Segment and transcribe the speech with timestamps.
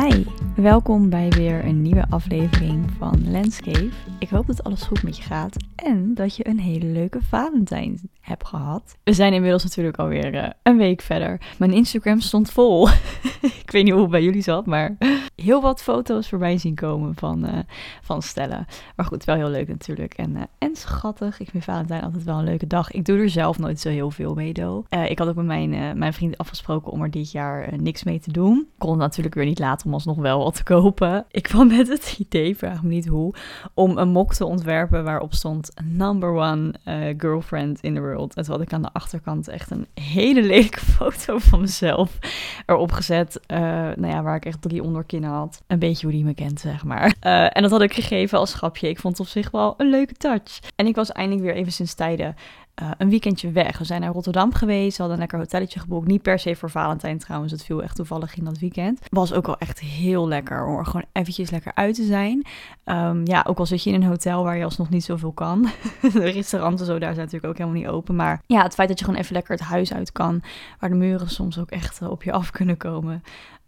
[0.00, 0.24] Hi,
[0.56, 3.88] welkom bij weer een nieuwe aflevering van Landscape.
[4.18, 8.00] Ik hoop dat alles goed met je gaat en dat je een hele leuke Valentijn
[8.20, 8.96] hebt gehad.
[9.04, 11.40] We zijn inmiddels natuurlijk alweer uh, een week verder.
[11.58, 12.88] Mijn Instagram stond vol.
[13.70, 14.96] ik weet niet hoe het bij jullie zat, maar
[15.34, 17.58] heel wat foto's voorbij zien komen van, uh,
[18.02, 18.66] van stellen.
[18.96, 21.40] Maar goed, wel heel leuk natuurlijk en, uh, en schattig.
[21.40, 22.90] Ik vind Valentijn altijd wel een leuke dag.
[22.90, 24.84] Ik doe er zelf nooit zo heel veel mee, do.
[25.08, 28.32] ik had ook met mijn, mijn vriend afgesproken om er dit jaar niks mee te
[28.32, 28.68] doen.
[28.78, 31.24] Kon natuurlijk weer niet laten om alsnog wel wat te kopen.
[31.30, 33.34] Ik kwam met het idee, vraag me niet hoe,
[33.74, 36.74] om een mok te ontwerpen waarop stond number one
[37.18, 38.34] girlfriend in the world.
[38.34, 42.18] En toen had ik aan de achterkant echt een hele lelijke foto van mezelf
[42.66, 43.40] erop gezet.
[43.60, 45.62] Uh, nou ja, waar ik echt drie onderkinnen had.
[45.66, 47.14] Een beetje hoe die me kent, zeg maar.
[47.26, 48.88] Uh, en dat had ik gegeven als grapje.
[48.88, 50.58] Ik vond het op zich wel een leuke touch.
[50.76, 52.36] En ik was eindelijk weer even sinds tijden
[52.82, 53.78] uh, een weekendje weg.
[53.78, 56.06] We zijn naar Rotterdam geweest, hadden een lekker hotelletje geboekt.
[56.06, 59.00] Niet per se voor Valentijn trouwens, het viel echt toevallig in dat weekend.
[59.10, 62.46] Was ook wel echt heel lekker er gewoon eventjes lekker uit te zijn.
[62.84, 65.62] Um, ja, ook al zit je in een hotel waar je alsnog niet zoveel kan.
[66.12, 68.16] de restauranten zo, daar zijn natuurlijk ook helemaal niet open.
[68.16, 70.42] Maar ja, het feit dat je gewoon even lekker het huis uit kan,
[70.78, 73.22] waar de muren soms ook echt op je af kunnen komen.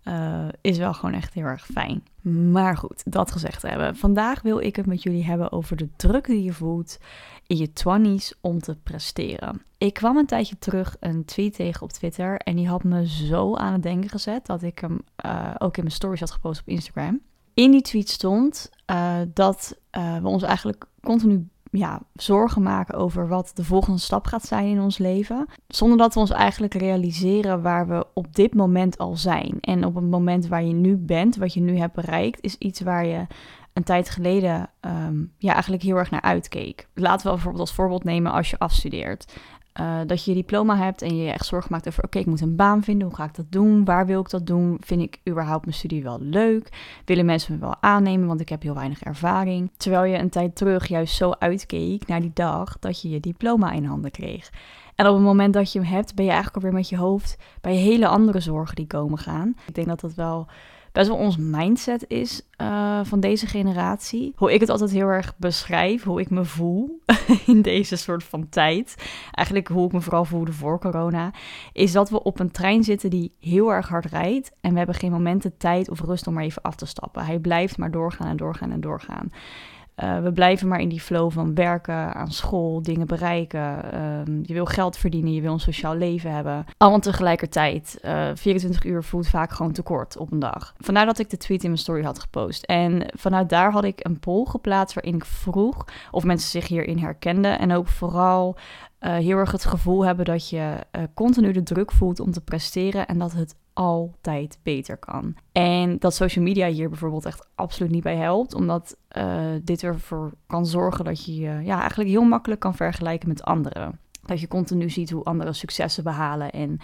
[0.04, 2.02] Uh, is wel gewoon echt heel erg fijn.
[2.50, 3.96] Maar goed, dat gezegd hebben.
[3.96, 6.98] Vandaag wil ik het met jullie hebben over de druk die je voelt
[7.46, 9.62] in je twenties om te presteren.
[9.78, 13.56] Ik kwam een tijdje terug een tweet tegen op Twitter en die had me zo
[13.56, 16.68] aan het denken gezet dat ik hem uh, ook in mijn stories had gepost op
[16.68, 17.20] Instagram.
[17.54, 23.50] In die tweet stond uh, dat we ons eigenlijk continu ja, zorgen maken over wat
[23.54, 25.46] de volgende stap gaat zijn in ons leven.
[25.68, 29.58] Zonder dat we ons eigenlijk realiseren waar we op dit moment al zijn.
[29.60, 32.80] En op het moment waar je nu bent, wat je nu hebt bereikt, is iets
[32.80, 33.26] waar je
[33.72, 36.88] een tijd geleden um, ja, eigenlijk heel erg naar uitkeek.
[36.94, 39.36] Laten we bijvoorbeeld als voorbeeld nemen als je afstudeert.
[39.80, 42.26] Uh, dat je je diploma hebt en je je echt zorgen maakt over: oké, ik
[42.26, 43.06] moet een baan vinden.
[43.06, 43.84] Hoe ga ik dat doen?
[43.84, 44.76] Waar wil ik dat doen?
[44.80, 46.68] Vind ik überhaupt mijn studie wel leuk?
[47.04, 48.26] Willen mensen me wel aannemen?
[48.26, 49.70] Want ik heb heel weinig ervaring.
[49.76, 53.72] Terwijl je een tijd terug juist zo uitkeek naar die dag dat je je diploma
[53.72, 54.50] in handen kreeg.
[54.94, 57.36] En op het moment dat je hem hebt, ben je eigenlijk alweer met je hoofd
[57.60, 59.54] bij hele andere zorgen die komen gaan.
[59.66, 60.46] Ik denk dat dat wel
[60.92, 64.32] best wel ons mindset is uh, van deze generatie.
[64.36, 67.00] Hoe ik het altijd heel erg beschrijf, hoe ik me voel
[67.46, 68.94] in deze soort van tijd.
[69.30, 71.30] Eigenlijk hoe ik me vooral voelde voor corona.
[71.72, 74.52] Is dat we op een trein zitten die heel erg hard rijdt.
[74.60, 77.24] En we hebben geen momenten tijd of rust om maar even af te stappen.
[77.24, 79.32] Hij blijft maar doorgaan en doorgaan en doorgaan.
[79.96, 84.00] Uh, we blijven maar in die flow van werken, aan school, dingen bereiken.
[84.28, 86.64] Um, je wil geld verdienen, je wil een sociaal leven hebben.
[86.76, 87.98] Allemaal tegelijkertijd.
[88.04, 90.74] Uh, 24 uur voelt vaak gewoon tekort op een dag.
[90.78, 92.64] Vandaar dat ik de tweet in mijn story had gepost.
[92.64, 96.98] En vanuit daar had ik een poll geplaatst waarin ik vroeg of mensen zich hierin
[96.98, 97.58] herkenden.
[97.58, 98.56] En ook vooral
[99.00, 100.76] uh, heel erg het gevoel hebben dat je
[101.14, 105.34] continu de druk voelt om te presteren en dat het altijd beter kan.
[105.52, 110.32] En dat social media hier bijvoorbeeld echt absoluut niet bij helpt, omdat uh, dit ervoor
[110.46, 113.98] kan zorgen dat je je ja, eigenlijk heel makkelijk kan vergelijken met anderen.
[114.22, 116.78] Dat je continu ziet hoe anderen successen behalen en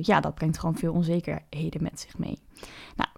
[0.00, 2.38] ja, dat brengt gewoon veel onzekerheden met zich mee.
[2.96, 3.10] Nou,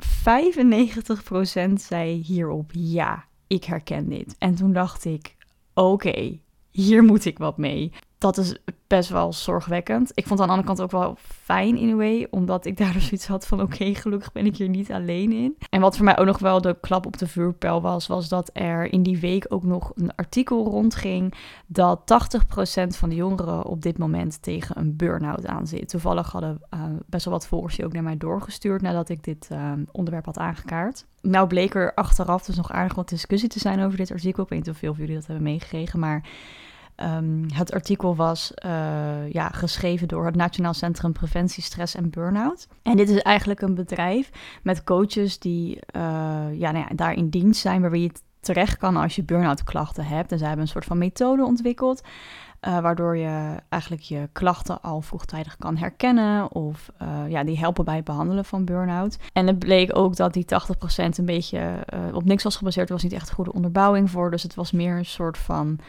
[1.70, 4.36] 95% zei hierop ja, ik herken dit.
[4.38, 5.36] En toen dacht ik,
[5.74, 6.38] oké,
[6.70, 7.92] hier moet ik wat mee.
[8.24, 10.10] Dat is best wel zorgwekkend.
[10.14, 12.92] Ik vond aan de andere kant ook wel fijn in een way, omdat ik daar
[12.92, 15.56] dus zoiets had van oké, gelukkig ben ik hier niet alleen in.
[15.70, 18.50] En wat voor mij ook nog wel de klap op de vuurpijl was, was dat
[18.52, 21.34] er in die week ook nog een artikel rondging
[21.66, 25.88] dat 80% van de jongeren op dit moment tegen een burn-out aan zit.
[25.88, 29.48] Toevallig hadden uh, best wel wat volgers die ook naar mij doorgestuurd nadat ik dit
[29.52, 31.06] uh, onderwerp had aangekaart.
[31.20, 34.42] Nou bleek er achteraf dus nog aardig wat discussie te zijn over dit artikel.
[34.42, 36.22] Ik weet niet of veel van jullie dat hebben meegekregen, maar
[36.96, 42.68] Um, het artikel was uh, ja, geschreven door het Nationaal Centrum Preventie Stress en Burnout.
[42.82, 44.30] En dit is eigenlijk een bedrijf
[44.62, 46.02] met coaches die uh,
[46.52, 50.04] ja, nou ja, daar in dienst zijn, waarbij je terecht kan als je burn-out klachten
[50.04, 50.32] hebt.
[50.32, 52.02] En zij hebben een soort van methode ontwikkeld.
[52.68, 56.52] Uh, waardoor je eigenlijk je klachten al vroegtijdig kan herkennen.
[56.52, 56.90] Of
[57.28, 59.18] ja, die helpen bij het behandelen van burn-out.
[59.32, 60.46] En het bleek ook dat die 80%
[60.96, 62.88] een beetje op niks was gebaseerd.
[62.88, 64.30] Er was niet echt goede onderbouwing voor.
[64.30, 65.80] Dus het was meer een soort van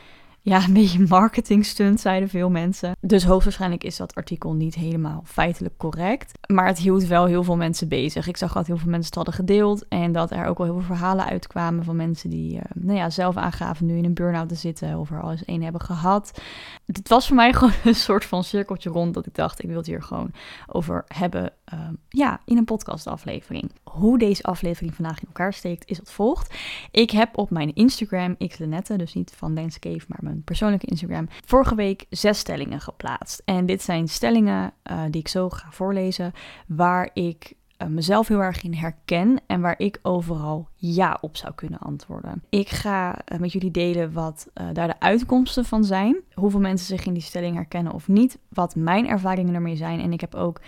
[0.46, 2.96] ja, een beetje marketing stunt, zeiden veel mensen.
[3.00, 6.32] Dus hoogstwaarschijnlijk is dat artikel niet helemaal feitelijk correct.
[6.48, 8.28] Maar het hield wel heel veel mensen bezig.
[8.28, 9.88] Ik zag dat heel veel mensen het hadden gedeeld.
[9.88, 13.10] En dat er ook wel heel veel verhalen uitkwamen van mensen die uh, nou ja,
[13.10, 15.00] zelf aangaven nu in een burn-out te zitten.
[15.00, 16.42] Of er al eens een hebben gehad.
[16.86, 19.78] Het was voor mij gewoon een soort van cirkeltje rond dat ik dacht, ik wil
[19.78, 20.32] het hier gewoon
[20.68, 21.52] over hebben.
[21.74, 23.72] Uh, ja, in een podcastaflevering.
[23.84, 26.56] Hoe deze aflevering vandaag in elkaar steekt is als volgt.
[26.92, 31.76] Ik heb op mijn Instagram, xlenette, dus niet van Landscape, maar mijn persoonlijke Instagram, vorige
[31.76, 33.42] week zes stellingen geplaatst.
[33.46, 36.32] En dit zijn stellingen uh, die ik zo ga voorlezen,
[36.68, 41.54] waar ik uh, mezelf heel erg in herken en waar ik overal ja op zou
[41.54, 42.44] kunnen antwoorden.
[42.50, 47.06] Ik ga uh, met jullie delen wat daar de uitkomsten van zijn, hoeveel mensen zich
[47.06, 50.00] in die stelling herkennen of niet, wat mijn ervaringen ermee zijn.
[50.00, 50.62] En ik heb ook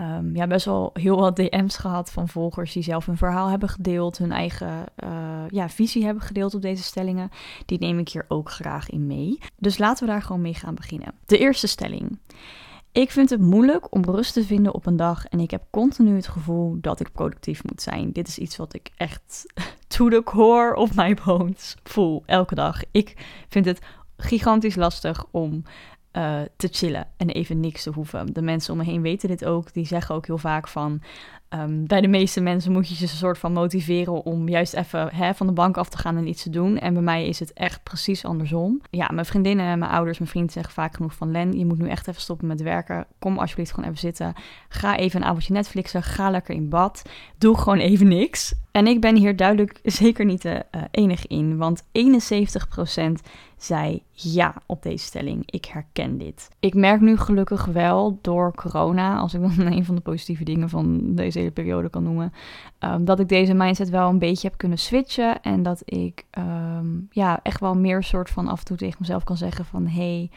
[0.00, 3.68] um, ja, best wel heel wat DM's gehad van volgers die zelf hun verhaal hebben
[3.68, 4.84] gedeeld, hun eigen
[5.48, 7.30] ja, visie hebben gedeeld op deze stellingen.
[7.66, 9.38] Die neem ik hier ook graag in mee.
[9.58, 11.14] Dus laten we daar gewoon mee gaan beginnen.
[11.26, 12.18] De eerste stelling.
[12.92, 16.16] Ik vind het moeilijk om rust te vinden op een dag en ik heb continu
[16.16, 18.12] het gevoel dat ik productief moet zijn.
[18.12, 19.46] Dit is iets wat ik echt
[19.96, 22.82] to the core of my bones voel elke dag.
[22.90, 23.80] Ik vind het
[24.16, 25.62] gigantisch lastig om
[26.12, 28.32] uh, te chillen en even niks te hoeven.
[28.32, 29.72] De mensen om me heen weten dit ook.
[29.72, 31.02] Die zeggen ook heel vaak van...
[31.54, 35.14] Um, bij de meeste mensen moet je ze een soort van motiveren om juist even
[35.14, 36.78] hè, van de bank af te gaan en iets te doen.
[36.78, 38.80] En bij mij is het echt precies andersom.
[38.90, 41.78] Ja, mijn vriendinnen en mijn ouders, mijn vrienden zeggen vaak genoeg van Len, je moet
[41.78, 43.06] nu echt even stoppen met werken.
[43.18, 44.34] Kom alsjeblieft gewoon even zitten.
[44.68, 46.02] Ga even een avondje Netflixen.
[46.02, 47.02] Ga lekker in bad.
[47.38, 48.54] Doe gewoon even niks.
[48.72, 51.86] En ik ben hier duidelijk zeker niet de uh, enige in, want 71%
[53.56, 55.42] zei ja op deze stelling.
[55.46, 56.48] Ik herken dit.
[56.60, 60.68] Ik merk nu gelukkig wel door corona, als ik dan een van de positieve dingen
[60.68, 62.32] van deze periode kan noemen,
[62.80, 67.06] um, dat ik deze mindset wel een beetje heb kunnen switchen en dat ik um,
[67.10, 70.30] ja, echt wel meer soort van af en toe tegen mezelf kan zeggen van hey,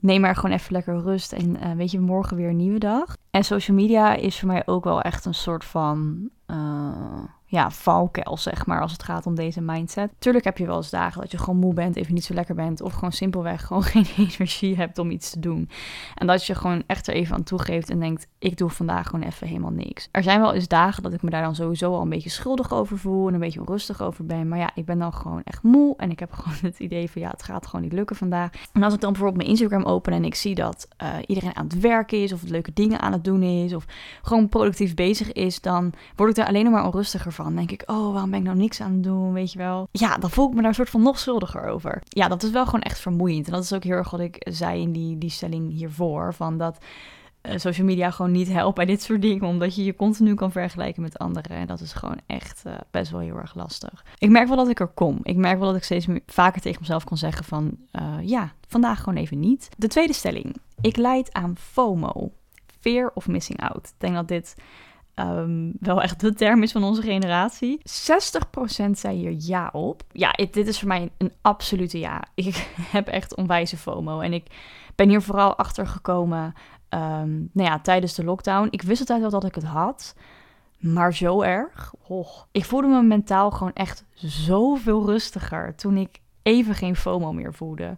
[0.00, 3.16] neem maar gewoon even lekker rust en uh, weet je, morgen weer een nieuwe dag.
[3.30, 8.36] En social media is voor mij ook wel echt een soort van uh, ja, valkuil,
[8.36, 10.10] zeg maar, als het gaat om deze mindset.
[10.18, 12.54] Tuurlijk heb je wel eens dagen dat je gewoon moe bent, even niet zo lekker
[12.54, 15.68] bent, of gewoon simpelweg gewoon geen energie hebt om iets te doen.
[16.14, 19.26] En dat je gewoon echt er even aan toegeeft en denkt, ik doe vandaag gewoon
[19.26, 20.08] even helemaal niks.
[20.10, 22.72] Er zijn wel eens dagen dat ik me daar dan sowieso al een beetje schuldig
[22.72, 24.48] over voel en een beetje onrustig over ben.
[24.48, 27.22] Maar ja, ik ben dan gewoon echt moe en ik heb gewoon het idee van,
[27.22, 28.50] ja, het gaat gewoon niet lukken vandaag.
[28.72, 31.64] En als ik dan bijvoorbeeld mijn Instagram open en ik zie dat uh, iedereen aan
[31.64, 33.84] het werken is, of leuke dingen aan het doen is, of
[34.22, 37.54] gewoon productief bezig is, dan word ik daar alleen nog maar onrustiger van van.
[37.54, 39.88] denk ik, oh, waarom ben ik nou niks aan het doen, weet je wel.
[39.90, 42.02] Ja, dan voel ik me daar een soort van nog schuldiger over.
[42.04, 43.46] Ja, dat is wel gewoon echt vermoeiend.
[43.46, 46.34] En dat is ook heel erg wat ik zei in die, die stelling hiervoor.
[46.34, 46.78] Van dat
[47.42, 49.48] uh, social media gewoon niet helpt bij dit soort dingen.
[49.48, 51.56] Omdat je je continu kan vergelijken met anderen.
[51.56, 54.04] En dat is gewoon echt uh, best wel heel erg lastig.
[54.18, 55.18] Ik merk wel dat ik er kom.
[55.22, 57.76] Ik merk wel dat ik steeds vaker tegen mezelf kan zeggen van...
[57.92, 59.68] Uh, ja, vandaag gewoon even niet.
[59.76, 60.56] De tweede stelling.
[60.80, 62.32] Ik leid aan FOMO.
[62.80, 63.86] Fear of missing out.
[63.86, 64.54] Ik denk dat dit
[65.14, 67.78] um, wel echt de term is van onze generatie.
[67.78, 67.82] 60%
[68.90, 70.02] zei hier ja op.
[70.12, 72.22] Ja, dit is voor mij een absolute ja.
[72.34, 74.20] Ik heb echt onwijze FOMO.
[74.20, 74.46] En ik
[74.94, 76.54] ben hier vooral achter gekomen
[76.94, 78.68] um, nou ja, tijdens de lockdown.
[78.70, 80.14] Ik wist altijd wel dat ik het had.
[80.78, 81.94] Maar zo erg.
[82.06, 82.28] Oh.
[82.52, 87.96] Ik voelde me mentaal gewoon echt zoveel rustiger toen ik even geen FOMO meer voelde.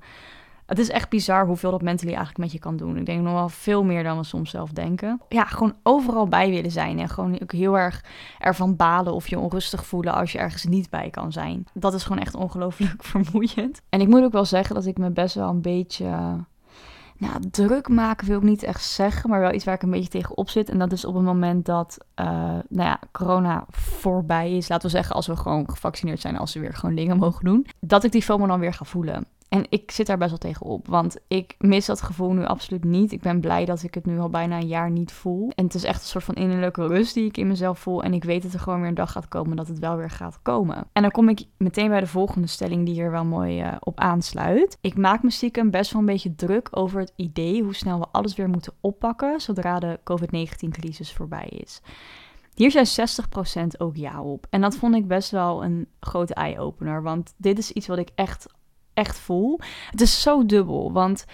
[0.66, 2.96] Het is echt bizar hoeveel dat mentally eigenlijk met je kan doen.
[2.96, 5.20] Ik denk nog wel veel meer dan we soms zelf denken.
[5.28, 6.98] Ja, gewoon overal bij willen zijn.
[6.98, 8.04] En gewoon ook heel erg
[8.38, 11.66] ervan balen of je onrustig voelen als je ergens niet bij kan zijn.
[11.72, 13.80] Dat is gewoon echt ongelooflijk vermoeiend.
[13.88, 16.36] En ik moet ook wel zeggen dat ik me best wel een beetje.
[17.18, 20.08] Nou, druk maken wil ik niet echt zeggen, maar wel iets waar ik een beetje
[20.08, 20.68] tegenop zit.
[20.68, 22.26] En dat is op het moment dat uh,
[22.68, 24.68] nou ja, corona voorbij is.
[24.68, 27.66] Laten we zeggen, als we gewoon gevaccineerd zijn, als we weer gewoon dingen mogen doen.
[27.80, 29.26] Dat ik die FOMO dan weer ga voelen.
[29.54, 32.84] En ik zit daar best wel tegen op, want ik mis dat gevoel nu absoluut
[32.84, 33.12] niet.
[33.12, 35.52] Ik ben blij dat ik het nu al bijna een jaar niet voel.
[35.54, 38.02] En het is echt een soort van innerlijke rust die ik in mezelf voel.
[38.02, 40.10] En ik weet dat er gewoon weer een dag gaat komen dat het wel weer
[40.10, 40.86] gaat komen.
[40.92, 44.00] En dan kom ik meteen bij de volgende stelling die hier wel mooi uh, op
[44.00, 44.78] aansluit.
[44.80, 48.06] Ik maak me stiekem best wel een beetje druk over het idee hoe snel we
[48.12, 51.80] alles weer moeten oppakken zodra de COVID-19-crisis voorbij is.
[52.54, 53.08] Hier zijn
[53.64, 54.46] 60% ook ja op.
[54.50, 57.02] En dat vond ik best wel een grote eye-opener.
[57.02, 58.46] Want dit is iets wat ik echt
[58.94, 59.60] echt voel.
[59.90, 61.24] Het is zo dubbel, want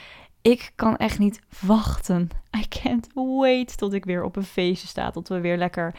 [0.43, 2.29] ik kan echt niet wachten.
[2.61, 5.11] I can't wait tot ik weer op een feestje sta.
[5.11, 5.95] Tot we weer lekker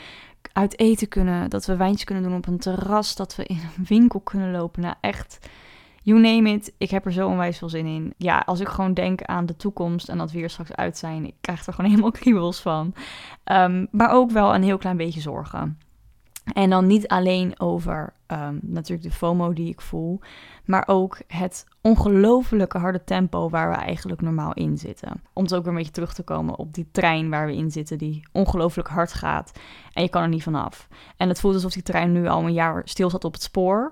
[0.53, 1.49] uit eten kunnen.
[1.49, 3.15] Dat we wijntjes kunnen doen op een terras.
[3.15, 4.81] Dat we in een winkel kunnen lopen.
[4.81, 5.49] Nou, echt.
[6.03, 6.73] You name it.
[6.77, 8.13] Ik heb er zo onwijs veel zin in.
[8.17, 11.25] Ja, als ik gewoon denk aan de toekomst en dat we hier straks uit zijn.
[11.25, 12.93] Ik krijg er gewoon helemaal kriebels van.
[13.45, 15.77] Um, maar ook wel een heel klein beetje zorgen.
[16.53, 20.19] En dan niet alleen over um, natuurlijk de FOMO die ik voel,
[20.65, 25.21] maar ook het ongelofelijke harde tempo waar we eigenlijk normaal in zitten.
[25.33, 27.71] Om het ook weer een beetje terug te komen op die trein waar we in
[27.71, 29.51] zitten, die ongelooflijk hard gaat
[29.93, 30.87] en je kan er niet vanaf.
[31.17, 33.91] En het voelt alsof die trein nu al een jaar stil zat op het spoor.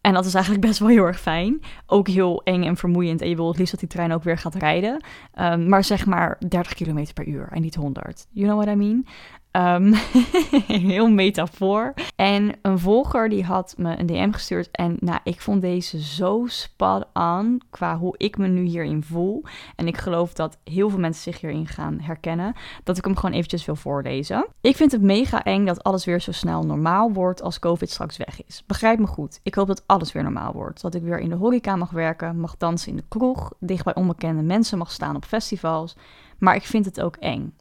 [0.00, 1.60] En dat is eigenlijk best wel heel erg fijn.
[1.86, 3.20] Ook heel eng en vermoeiend.
[3.20, 5.04] En je wil het liefst dat die trein ook weer gaat rijden.
[5.40, 8.26] Um, maar zeg maar 30 km per uur en niet 100.
[8.30, 9.06] You know what I mean?
[9.56, 9.92] Um,
[10.88, 11.94] heel metafoor.
[12.16, 14.68] En een volger die had me een DM gestuurd.
[14.70, 19.42] En nou, ik vond deze zo spot on qua hoe ik me nu hierin voel.
[19.76, 22.54] En ik geloof dat heel veel mensen zich hierin gaan herkennen.
[22.84, 24.46] Dat ik hem gewoon eventjes wil voorlezen.
[24.60, 28.16] Ik vind het mega eng dat alles weer zo snel normaal wordt als COVID straks
[28.16, 28.62] weg is.
[28.66, 29.40] Begrijp me goed.
[29.42, 30.80] Ik hoop dat alles weer normaal wordt.
[30.80, 33.94] Dat ik weer in de horeca mag werken, mag dansen in de kroeg, dicht bij
[33.94, 35.96] onbekende mensen mag staan op festivals.
[36.38, 37.54] Maar ik vind het ook eng.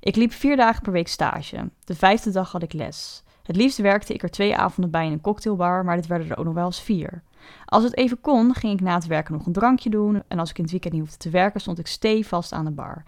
[0.00, 1.70] Ik liep vier dagen per week stage.
[1.84, 3.22] De vijfde dag had ik les.
[3.42, 6.38] Het liefst werkte ik er twee avonden bij in een cocktailbar, maar dit werden er
[6.38, 7.22] ook nog wel eens vier.
[7.64, 10.22] Als het even kon, ging ik na het werken nog een drankje doen.
[10.28, 12.70] En als ik in het weekend niet hoefde te werken, stond ik stevast aan de
[12.70, 13.02] bar.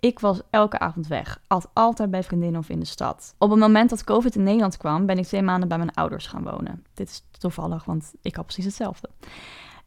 [0.00, 3.34] Ik was elke avond weg, at altijd bij vriendinnen of in de stad.
[3.38, 6.26] Op het moment dat COVID in Nederland kwam, ben ik twee maanden bij mijn ouders
[6.26, 6.84] gaan wonen.
[6.94, 9.08] Dit is toevallig, want ik had precies hetzelfde.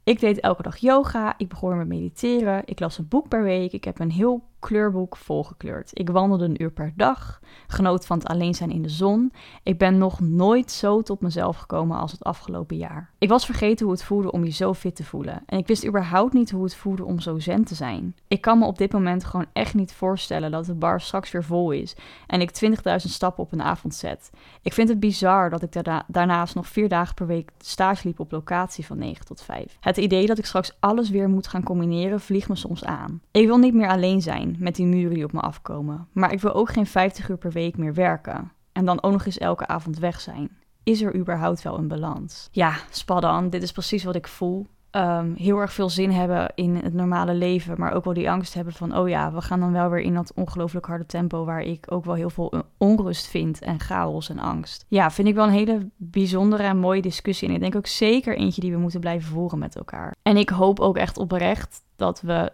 [0.04, 3.72] Ik deed elke dag yoga, ik begon met mediteren, ik las een boek per week,
[3.72, 5.90] ik heb een heel kleurboek volgekleurd.
[5.94, 9.32] Ik wandelde een uur per dag, genoot van het alleen zijn in de zon.
[9.64, 13.10] Ik ben nog nooit zo tot mezelf gekomen als het afgelopen jaar.
[13.18, 15.44] Ik was vergeten hoe het voelde om je zo fit te voelen.
[15.46, 18.16] En ik wist überhaupt niet hoe het voelde om zo zen te zijn.
[18.28, 21.44] Ik kan me op dit moment gewoon echt niet voorstellen dat de bar straks weer
[21.44, 21.96] vol is
[22.28, 24.30] en ik 20.000 stappen op een avond zet.
[24.62, 28.20] Ik vind het bizar dat ik daarna, daarnaast nog vier dagen per week stage liep
[28.20, 29.78] op locatie van 9 tot 5.
[29.80, 33.22] Het idee dat ik straks alles weer moet gaan combineren vliegt me soms aan.
[33.32, 36.08] Ik wil niet meer alleen zijn met die muren die op me afkomen.
[36.12, 38.52] Maar ik wil ook geen 50 uur per week meer werken.
[38.72, 40.50] En dan ook nog eens elke avond weg zijn.
[40.84, 42.48] Is er überhaupt wel een balans?
[42.52, 44.68] Ja, spaddan, dit is precies wat ik voel.
[44.90, 48.54] Ehm, heel erg veel zin hebben in het normale leven, maar ook wel die angst
[48.54, 51.62] hebben van, oh ja, we gaan dan wel weer in dat ongelooflijk harde tempo waar
[51.62, 54.86] ik ook wel heel veel onrust vind en chaos en angst.
[54.88, 58.38] Ja, vind ik wel een hele bijzondere en mooie discussie en ik denk ook zeker
[58.38, 60.16] eentje die we moeten blijven voeren met elkaar.
[60.22, 62.52] En ik hoop ook echt oprecht dat we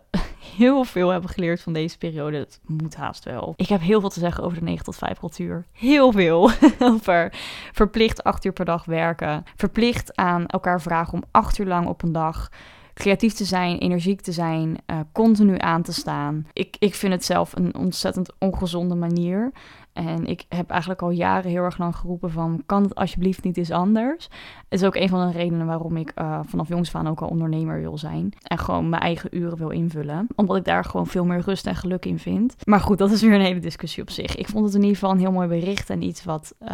[0.56, 2.38] heel veel hebben geleerd van deze periode.
[2.38, 3.54] Het moet haast wel.
[3.56, 5.66] Ik heb heel veel te zeggen over de 9 tot 5 cultuur.
[5.72, 6.52] Heel veel.
[6.94, 7.34] over
[7.72, 9.44] verplicht 8 uur per dag werken.
[9.56, 12.50] Verplicht aan elkaar vragen om 8 uur lang op een dag
[12.94, 16.48] creatief te zijn, energiek te zijn, uh, continu aan te staan.
[16.54, 19.52] Ik, ik vind het zelf een ontzettend ongezonde manier.
[19.94, 22.64] En ik heb eigenlijk al jaren heel erg lang geroepen van...
[22.66, 24.30] kan het alsjeblieft niet eens anders?
[24.70, 27.28] Het is ook een van de redenen waarom ik uh, vanaf jongs aan ook al
[27.28, 28.34] ondernemer wil zijn.
[28.44, 30.28] En gewoon mijn eigen uren wil invullen.
[30.36, 32.56] Omdat ik daar gewoon veel meer rust en geluk in vind.
[32.64, 34.36] Maar goed, dat is weer een hele discussie op zich.
[34.36, 35.90] Ik vond het in ieder geval een heel mooi bericht...
[35.90, 36.70] en iets wat uh,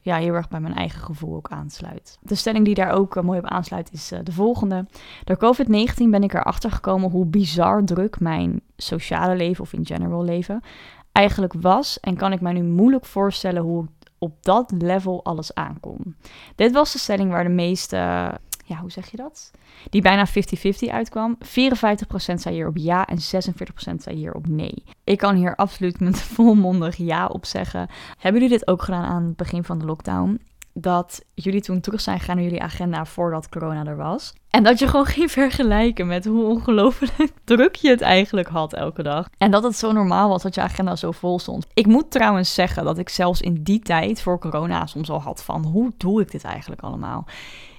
[0.00, 2.18] ja, heel erg bij mijn eigen gevoel ook aansluit.
[2.22, 4.86] De stelling die daar ook uh, mooi op aansluit is de volgende.
[5.24, 9.64] Door COVID-19 ben ik erachter gekomen hoe bizar druk mijn sociale leven...
[9.64, 10.62] of in general leven
[11.12, 12.00] eigenlijk was.
[12.00, 13.86] En kan ik mij nu moeilijk voorstellen hoe
[14.18, 16.16] op dat level alles aankom.
[16.54, 17.96] Dit was de stelling waar de meeste,
[18.64, 19.50] ja, hoe zeg je dat?
[19.90, 20.30] Die bijna 50-50
[20.90, 21.38] uitkwam.
[21.38, 21.40] 54%
[22.16, 23.20] zei hier op ja en 46%
[23.96, 24.84] zei hier op nee.
[25.04, 27.88] Ik kan hier absoluut met volmondig ja op zeggen.
[28.18, 30.40] Hebben jullie dit ook gedaan aan het begin van de lockdown?
[30.80, 34.34] dat jullie toen terug zijn gegaan naar jullie agenda voordat corona er was.
[34.50, 39.02] En dat je gewoon ging vergelijken met hoe ongelooflijk druk je het eigenlijk had elke
[39.02, 39.28] dag.
[39.38, 41.66] En dat het zo normaal was dat je agenda zo vol stond.
[41.74, 45.44] Ik moet trouwens zeggen dat ik zelfs in die tijd voor corona soms al had
[45.44, 47.26] van hoe doe ik dit eigenlijk allemaal?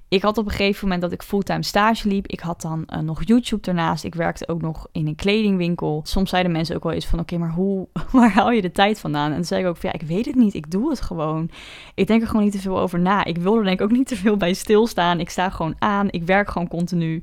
[0.09, 2.27] Ik had op een gegeven moment dat ik fulltime stage liep.
[2.27, 4.03] Ik had dan uh, nog YouTube ernaast.
[4.03, 6.01] Ik werkte ook nog in een kledingwinkel.
[6.03, 7.19] Soms zeiden mensen ook wel eens van...
[7.19, 9.29] oké, maar hoe, waar haal je de tijd vandaan?
[9.29, 10.53] En dan zei ik ook van ja, ik weet het niet.
[10.53, 11.49] Ik doe het gewoon.
[11.95, 13.25] Ik denk er gewoon niet te veel over na.
[13.25, 15.19] Ik wil er denk ik ook niet te veel bij stilstaan.
[15.19, 16.07] Ik sta gewoon aan.
[16.09, 17.15] Ik werk gewoon continu.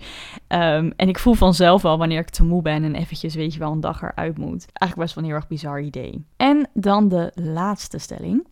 [0.49, 2.85] Um, en ik voel vanzelf wel wanneer ik te moe ben...
[2.85, 4.66] en eventjes, weet je wel, een dag eruit moet.
[4.73, 6.25] Eigenlijk best wel een heel erg bizar idee.
[6.37, 8.47] En dan de laatste stelling.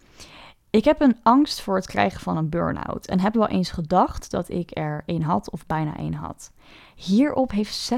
[0.75, 4.31] Ik heb een angst voor het krijgen van een burn-out en heb wel eens gedacht
[4.31, 6.51] dat ik er een had of bijna een had.
[6.95, 7.93] Hierop heeft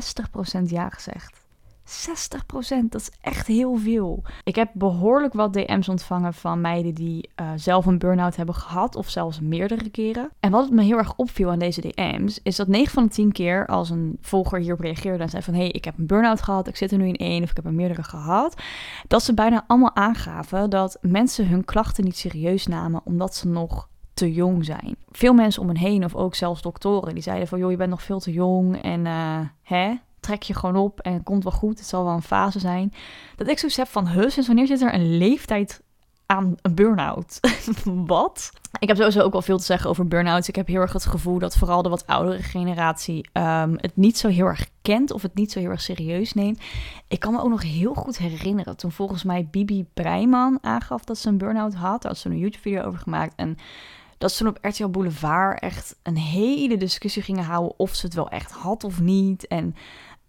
[0.58, 1.45] 60% ja gezegd.
[1.86, 4.22] 60%, dat is echt heel veel.
[4.44, 8.96] Ik heb behoorlijk wat DM's ontvangen van meiden die uh, zelf een burn-out hebben gehad,
[8.96, 10.30] of zelfs meerdere keren.
[10.40, 13.32] En wat me heel erg opviel aan deze DM's, is dat 9 van de 10
[13.32, 16.42] keer als een volger hierop reageerde en zei van hé, hey, ik heb een burn-out
[16.42, 18.62] gehad, ik zit er nu in één of ik heb er meerdere gehad,
[19.06, 23.88] dat ze bijna allemaal aangaven dat mensen hun klachten niet serieus namen omdat ze nog
[24.14, 24.96] te jong zijn.
[25.10, 27.90] Veel mensen om me heen, of ook zelfs doktoren, die zeiden van joh, je bent
[27.90, 29.94] nog veel te jong en uh, hè,
[30.26, 31.78] trek je gewoon op en het komt wel goed.
[31.78, 32.92] Het zal wel een fase zijn.
[33.36, 35.82] Dat ik zoiets heb van, huh, sinds wanneer zit er een leeftijd
[36.26, 37.40] aan een burn-out?
[38.06, 38.50] wat?
[38.78, 40.48] Ik heb sowieso ook wel veel te zeggen over burn-outs.
[40.48, 44.18] Ik heb heel erg het gevoel dat vooral de wat oudere generatie um, het niet
[44.18, 46.60] zo heel erg kent of het niet zo heel erg serieus neemt.
[47.08, 51.18] Ik kan me ook nog heel goed herinneren toen volgens mij Bibi Breiman aangaf dat
[51.18, 52.02] ze een burn-out had.
[52.02, 53.56] Daar had ze een YouTube-video over gemaakt en
[54.18, 58.28] dat ze op RTL Boulevard echt een hele discussie gingen houden of ze het wel
[58.28, 59.46] echt had of niet.
[59.46, 59.74] En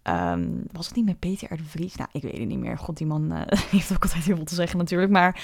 [0.08, 1.56] Ehm, was het niet met Peter R.
[1.56, 1.96] de Vries?
[1.96, 2.78] Nou, ik weet het niet meer.
[2.78, 5.10] God, die man uh, heeft ook altijd heel veel te zeggen natuurlijk.
[5.10, 5.34] Maar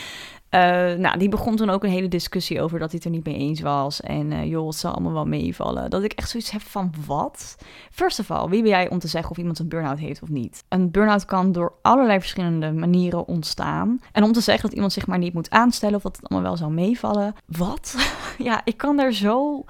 [0.50, 0.60] uh,
[0.98, 3.36] nou, die begon toen ook een hele discussie over dat hij het er niet mee
[3.36, 4.00] eens was.
[4.00, 5.90] En uh, joh, het zal allemaal wel meevallen.
[5.90, 7.56] Dat ik echt zoiets heb van wat?
[7.90, 10.28] First of all, wie ben jij om te zeggen of iemand een burn-out heeft of
[10.28, 10.64] niet?
[10.68, 14.00] Een burn-out kan door allerlei verschillende manieren ontstaan.
[14.12, 16.48] En om te zeggen dat iemand zich maar niet moet aanstellen of dat het allemaal
[16.48, 17.34] wel zou meevallen.
[17.46, 17.96] Wat?
[18.38, 19.64] ja, ik kan daar zo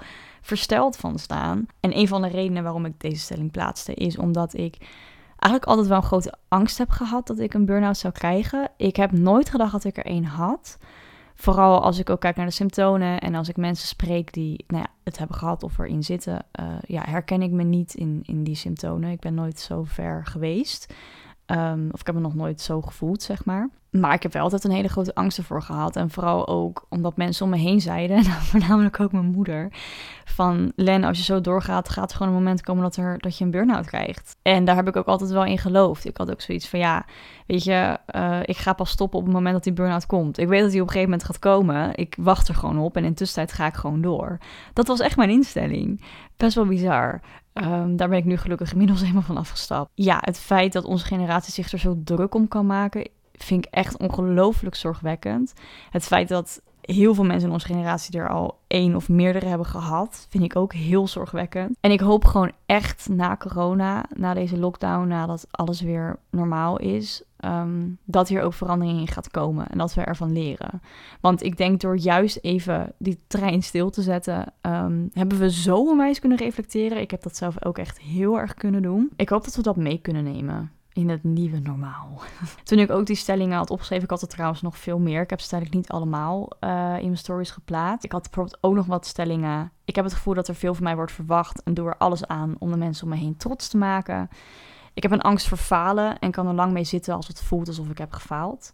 [0.45, 1.65] versteld van staan.
[1.79, 4.77] En een van de redenen waarom ik deze stelling plaatste is omdat ik
[5.27, 8.69] eigenlijk altijd wel een grote angst heb gehad dat ik een burn-out zou krijgen.
[8.77, 10.77] Ik heb nooit gedacht dat ik er een had.
[11.35, 14.83] Vooral als ik ook kijk naar de symptomen en als ik mensen spreek die nou
[14.83, 18.43] ja, het hebben gehad of erin zitten, uh, ja, herken ik me niet in, in
[18.43, 19.09] die symptomen.
[19.09, 20.93] Ik ben nooit zo ver geweest.
[21.45, 23.69] Um, of ik heb me nog nooit zo gevoeld, zeg maar.
[23.99, 25.95] Maar ik heb wel altijd een hele grote angst ervoor gehad.
[25.95, 29.71] En vooral ook omdat mensen om me heen zeiden, voornamelijk ook mijn moeder,
[30.25, 33.37] van Len, als je zo doorgaat, gaat er gewoon een moment komen dat, er, dat
[33.37, 34.37] je een burn-out krijgt.
[34.41, 36.05] En daar heb ik ook altijd wel in geloofd.
[36.05, 37.05] Ik had ook zoiets van, ja,
[37.47, 40.37] weet je, uh, ik ga pas stoppen op het moment dat die burn-out komt.
[40.37, 41.95] Ik weet dat die op een gegeven moment gaat komen.
[41.95, 44.37] Ik wacht er gewoon op en in tussentijd ga ik gewoon door.
[44.73, 46.01] Dat was echt mijn instelling.
[46.37, 47.21] Best wel bizar.
[47.53, 49.91] Um, daar ben ik nu gelukkig inmiddels helemaal van afgestapt.
[49.93, 53.73] Ja, het feit dat onze generatie zich er zo druk om kan maken, vind ik
[53.73, 55.53] echt ongelooflijk zorgwekkend.
[55.89, 59.67] Het feit dat heel veel mensen in onze generatie er al één of meerdere hebben
[59.67, 61.77] gehad, vind ik ook heel zorgwekkend.
[61.79, 67.23] En ik hoop gewoon echt na corona, na deze lockdown, nadat alles weer normaal is,
[67.39, 70.81] um, dat hier ook verandering in gaat komen en dat we ervan leren.
[71.21, 75.75] Want ik denk door juist even die trein stil te zetten, um, hebben we zo
[75.77, 77.01] onwijs kunnen reflecteren.
[77.01, 79.09] Ik heb dat zelf ook echt heel erg kunnen doen.
[79.15, 82.21] Ik hoop dat we dat mee kunnen nemen in het nieuwe normaal.
[82.63, 85.21] Toen ik ook die stellingen had opgeschreven, ik had er trouwens nog veel meer.
[85.21, 88.03] Ik heb ze eigenlijk niet allemaal uh, in mijn stories geplaatst.
[88.03, 89.71] Ik had bijvoorbeeld ook nog wat stellingen.
[89.85, 92.27] Ik heb het gevoel dat er veel van mij wordt verwacht en doe er alles
[92.27, 94.29] aan om de mensen om me heen trots te maken.
[94.93, 97.67] Ik heb een angst voor falen en kan er lang mee zitten als het voelt
[97.67, 98.73] alsof ik heb gefaald.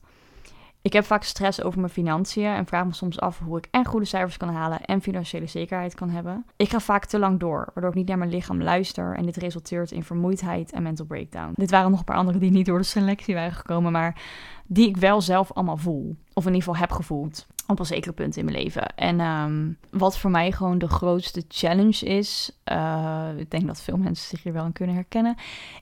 [0.83, 3.85] Ik heb vaak stress over mijn financiën en vraag me soms af hoe ik en
[3.85, 6.45] goede cijfers kan halen en financiële zekerheid kan hebben.
[6.55, 9.37] Ik ga vaak te lang door, waardoor ik niet naar mijn lichaam luister en dit
[9.37, 11.53] resulteert in vermoeidheid en mental breakdown.
[11.55, 14.21] Dit waren nog een paar andere die niet door de selectie waren gekomen, maar
[14.65, 16.15] die ik wel zelf allemaal voel.
[16.33, 18.95] Of in ieder geval heb gevoeld op een zekere punt in mijn leven.
[18.95, 23.97] En um, wat voor mij gewoon de grootste challenge is, uh, ik denk dat veel
[23.97, 25.35] mensen zich hier wel in kunnen herkennen,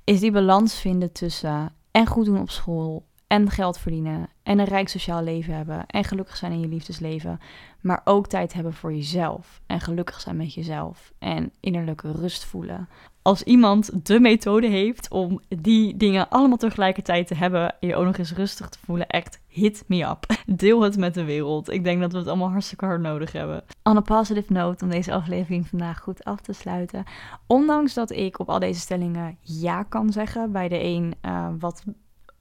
[0.03, 4.65] is die balans vinden tussen en goed doen op school en geld verdienen en een
[4.65, 7.39] rijk sociaal leven hebben en gelukkig zijn in je liefdesleven,
[7.81, 12.89] maar ook tijd hebben voor jezelf en gelukkig zijn met jezelf en innerlijke rust voelen.
[13.21, 18.05] Als iemand de methode heeft om die dingen allemaal tegelijkertijd te hebben en je ook
[18.05, 20.25] nog eens rustig te voelen, echt hit me up.
[20.45, 21.69] Deel het met de wereld.
[21.69, 23.63] Ik denk dat we het allemaal hartstikke hard nodig hebben.
[23.83, 27.03] On a positive note om deze aflevering vandaag goed af te sluiten.
[27.47, 31.83] Ondanks dat ik op al deze stellingen ja kan zeggen, bij de een uh, wat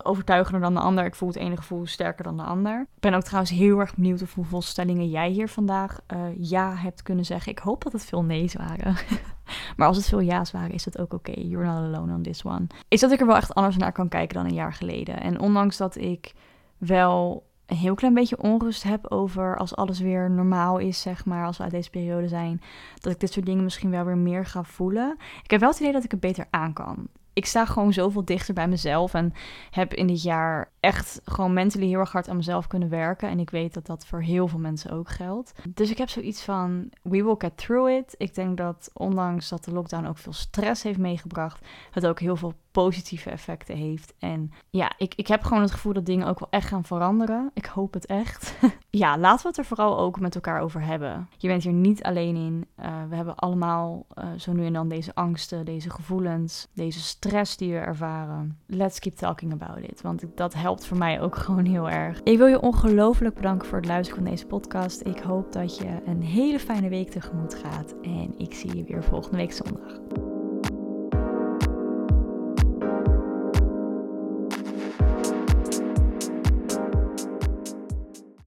[0.04, 1.04] overtuigender dan de ander.
[1.04, 2.80] Ik voel het ene gevoel sterker dan de ander.
[2.80, 6.74] Ik ben ook trouwens heel erg benieuwd of hoeveel stellingen jij hier vandaag uh, ja
[6.76, 7.52] hebt kunnen zeggen.
[7.52, 8.96] Ik hoop dat het veel nee's waren.
[9.76, 11.40] maar als het veel ja's waren, is dat ook oké.
[11.40, 12.66] You're not alone on this one.
[12.88, 15.20] Is dat ik er wel echt anders naar kan kijken dan een jaar geleden.
[15.20, 16.34] En ondanks dat ik
[16.78, 21.46] wel een heel klein beetje onrust heb over als alles weer normaal is, zeg maar,
[21.46, 22.60] als we uit deze periode zijn,
[22.98, 25.16] dat ik dit soort dingen misschien wel weer meer ga voelen.
[25.42, 28.24] Ik heb wel het idee dat ik het beter aan kan ik sta gewoon zoveel
[28.24, 29.32] dichter bij mezelf en
[29.70, 33.28] heb in dit jaar echt gewoon mentally heel erg hard aan mezelf kunnen werken.
[33.28, 35.52] En ik weet dat dat voor heel veel mensen ook geldt.
[35.68, 38.14] Dus ik heb zoiets van, we will get through it.
[38.16, 42.36] Ik denk dat ondanks dat de lockdown ook veel stress heeft meegebracht, het ook heel
[42.36, 44.14] veel positieve effecten heeft.
[44.18, 47.50] En ja, ik, ik heb gewoon het gevoel dat dingen ook wel echt gaan veranderen.
[47.54, 48.58] Ik hoop het echt.
[48.90, 51.28] ja, laten we het er vooral ook met elkaar over hebben.
[51.36, 52.66] Je bent hier niet alleen in.
[52.80, 57.56] Uh, we hebben allemaal uh, zo nu en dan deze angsten, deze gevoelens, deze stress
[57.56, 58.58] die we ervaren.
[58.66, 60.00] Let's keep talking about it.
[60.00, 62.20] Want dat helpt voor mij ook gewoon heel erg.
[62.22, 65.00] Ik wil je ongelooflijk bedanken voor het luisteren van deze podcast.
[65.06, 67.94] Ik hoop dat je een hele fijne week tegemoet gaat.
[68.02, 70.27] En ik zie je weer volgende week zondag.